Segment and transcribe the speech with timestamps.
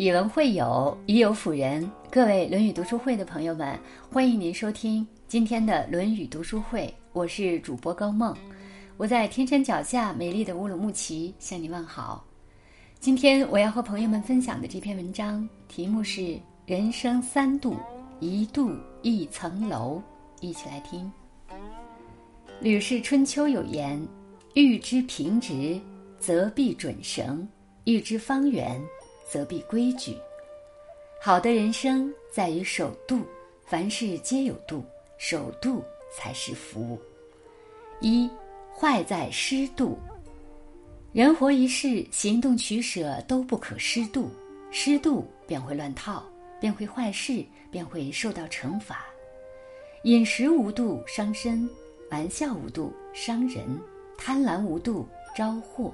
[0.00, 1.86] 以文会友，以友辅人。
[2.10, 3.78] 各位《论语》读书会的朋友们，
[4.10, 6.90] 欢迎您收听今天的《论语》读书会。
[7.12, 8.34] 我是主播高梦，
[8.96, 12.24] 我在天山脚下美丽的乌鲁木齐向您问好。
[12.98, 16.22] 今天我要和朋友们分享的这篇文章题目是
[16.64, 17.76] 《人生三度，
[18.20, 20.02] 一度一层楼》，
[20.42, 21.12] 一起来听。
[22.58, 24.02] 《吕氏春秋》有言
[24.56, 25.78] ：“欲知平直，
[26.18, 27.46] 则必准绳；
[27.84, 28.80] 欲知方圆。”
[29.30, 30.16] 则必规矩。
[31.20, 33.22] 好的人生在于守度，
[33.64, 34.82] 凡事皆有度，
[35.18, 36.98] 守度才是福。
[38.00, 38.28] 一
[38.74, 39.98] 坏在失度。
[41.12, 44.30] 人活一世，行动取舍都不可失度，
[44.70, 46.24] 失度便会乱套，
[46.60, 49.04] 便会坏事，便会受到惩罚。
[50.04, 51.68] 饮食无度伤身，
[52.10, 53.78] 玩笑无度伤人，
[54.16, 55.06] 贪婪无度
[55.36, 55.92] 招祸。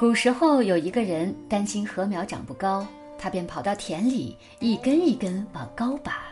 [0.00, 2.86] 古时候有一个人担心禾苗长不高，
[3.18, 6.22] 他便跑到田里一根一根往高拔，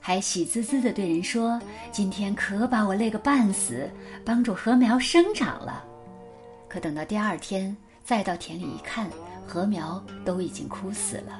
[0.00, 1.60] 还喜滋滋地对人说
[1.92, 3.90] ：“今天可把我累个半死，
[4.24, 5.84] 帮助禾苗生长了。”
[6.66, 9.10] 可等到第二天再到田里一看，
[9.46, 11.38] 禾苗都已经枯死了。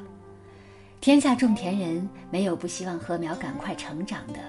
[1.00, 4.40] 天下种田人没有不希望禾苗赶快成长的，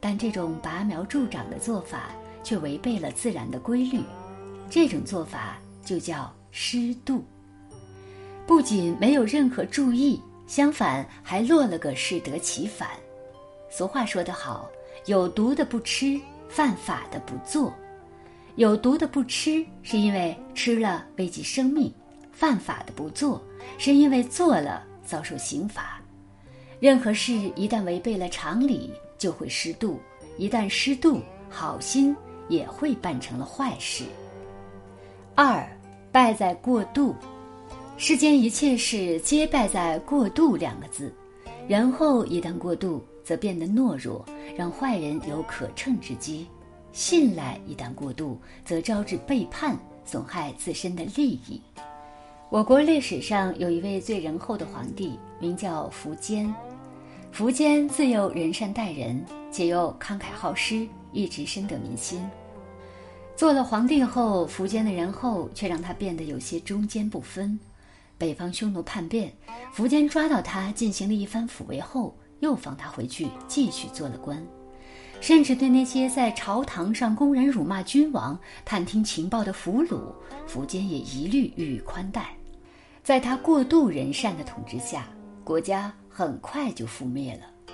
[0.00, 2.04] 但这种拔苗助长的做法
[2.42, 4.00] 却违背了自然的规律，
[4.70, 5.58] 这种做法
[5.90, 6.32] 就叫。
[6.52, 7.24] 失度，
[8.46, 12.88] 不仅没有任何注意，相反还落了个适得其反。
[13.68, 14.68] 俗话说得好
[15.06, 17.72] ：“有毒的不吃，犯法的不做。”
[18.54, 21.88] 有毒的不吃，是因为吃了危及生命；
[22.32, 23.40] 犯法的不做，
[23.78, 26.00] 是因为做了遭受刑罚。
[26.80, 30.00] 任何事一旦违背了常理，就会失度；
[30.36, 32.14] 一旦失度，好心
[32.48, 34.04] 也会办成了坏事。
[35.36, 35.64] 二。
[36.12, 37.14] 败在过度，
[37.96, 41.12] 世间一切事皆败在“过度”两个字。
[41.68, 44.24] 然后一旦过度，则变得懦弱，
[44.56, 46.46] 让坏人有可乘之机；
[46.92, 51.60] 信赖一旦过度，则招致背叛，损害自身的利益。
[52.48, 56.52] 我国历史上有一位最仁厚的皇帝，名叫苻坚。
[57.32, 62.28] 苻坚自幼仁善待人，且又慷慨好施，一直深得民心。
[63.40, 67.58] 做了皇帝后，苻坚的仁厚却让他变得有些中间不分。
[68.18, 69.32] 北方匈奴叛变，
[69.74, 74.46] 苻坚抓到他进行了一番抚慰后，又放他回去继续做了官，
[75.22, 80.12] 甚至对那些在朝堂上公然辱骂君王、探听情报的俘虏，
[80.46, 82.36] 苻坚也一律予以宽待。
[83.02, 85.08] 在他过度仁善的统治下，
[85.42, 87.72] 国家很快就覆灭了。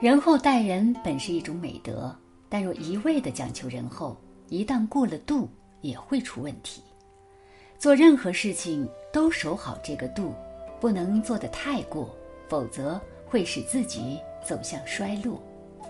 [0.00, 2.16] 仁厚待人本是一种美德，
[2.48, 4.16] 但若一味地讲求仁厚，
[4.48, 5.48] 一旦过了度，
[5.80, 6.82] 也会出问题。
[7.78, 10.34] 做任何事情都守好这个度，
[10.80, 12.14] 不能做得太过，
[12.48, 15.40] 否则会使自己走向衰落。《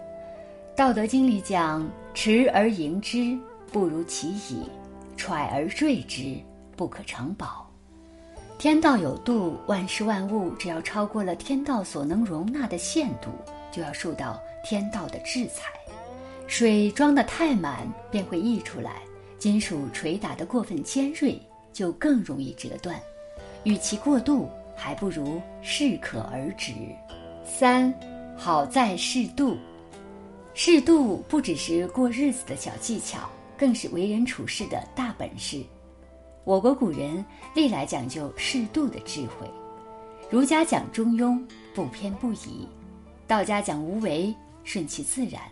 [0.76, 3.38] 道德经》里讲：“持而盈之，
[3.72, 4.68] 不如其已；
[5.16, 6.36] 揣而坠之，
[6.76, 7.64] 不可长保。”
[8.58, 13.30] 天道有度，万事万物只要超过了天道所能容纳的限度，
[13.70, 15.70] 就要受到天道的制裁。
[16.46, 18.92] 水装得太满，便会溢出来；
[19.38, 21.40] 金属捶打得过分尖锐，
[21.72, 23.00] 就更容易折断。
[23.64, 26.72] 与其过度，还不如适可而止。
[27.44, 27.92] 三，
[28.36, 29.56] 好在适度。
[30.54, 35.62] 适度不只是过日子的小技巧，更是为人处事的大本事。
[36.44, 37.22] 我国古人
[37.54, 39.50] 历来讲究适度的智慧，
[40.30, 42.66] 儒家讲中庸，不偏不倚；
[43.26, 45.42] 道家讲无为，顺其自然。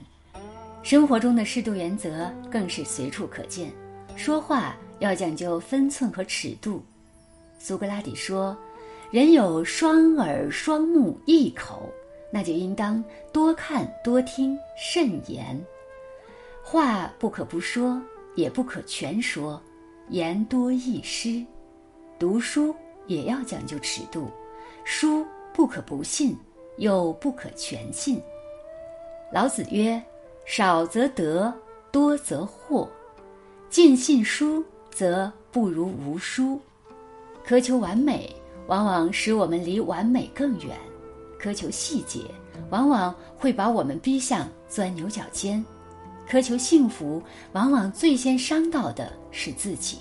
[0.84, 3.72] 生活中的适度原则更是随处可见，
[4.17, 6.84] 说话要讲究分寸和尺度。
[7.59, 8.55] 苏格拉底说
[9.11, 11.89] ：“人有双耳、双目、一口，
[12.31, 13.03] 那就应当
[13.33, 15.59] 多看、多听、慎言。
[16.62, 17.99] 话不可不说，
[18.34, 19.59] 也不可全说，
[20.11, 21.43] 言多易失。
[22.19, 22.77] 读书
[23.07, 24.28] 也要讲究尺度，
[24.84, 26.36] 书不可不信，
[26.77, 28.21] 又不可全信。”
[29.33, 29.98] 老子曰。
[30.45, 31.53] 少则得，
[31.91, 32.89] 多则惑。
[33.71, 36.61] 尽信书，则不如无书。
[37.47, 38.35] 苛求完美，
[38.69, 40.77] 往往使我们离完美更远；
[41.41, 42.21] 苛求细节，
[42.71, 45.65] 往往会把我们逼向钻牛角尖；
[46.29, 49.99] 苛求幸福，往往最先伤到的是自己。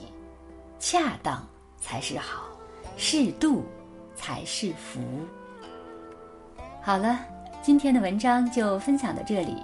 [0.78, 1.45] 恰当
[1.80, 2.44] 才是好，
[2.95, 3.63] 适度
[4.16, 5.00] 才是福。
[6.81, 7.19] 好了，
[7.62, 9.63] 今天的文章就分享到这里。